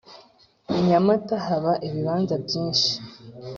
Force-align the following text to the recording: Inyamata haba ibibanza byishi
Inyamata 0.77 1.35
haba 1.45 1.71
ibibanza 1.87 2.35
byishi 2.45 2.91